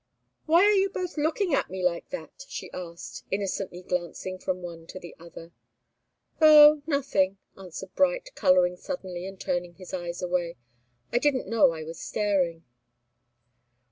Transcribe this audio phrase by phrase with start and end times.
[0.47, 4.87] "Why are you both looking at me like that?" she asked, innocently glancing from one
[4.87, 5.51] to the other.
[6.41, 10.57] "Oh nothing!" answered Bright, colouring suddenly and turning his eyes away.
[11.13, 12.65] "I didn't know I was staring."